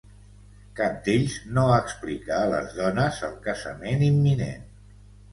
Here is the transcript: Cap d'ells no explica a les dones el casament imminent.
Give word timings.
Cap 0.77 0.93
d'ells 1.07 1.33
no 1.57 1.65
explica 1.75 2.33
a 2.37 2.47
les 2.53 2.73
dones 2.77 3.19
el 3.27 3.35
casament 3.49 4.07
imminent. 4.07 4.65